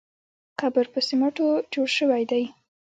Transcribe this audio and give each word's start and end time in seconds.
قبر 0.59 0.85
په 0.93 0.99
سمېټو 1.07 1.47
جوړ 1.73 1.87
شوی 1.97 2.23
دی. 2.31 2.43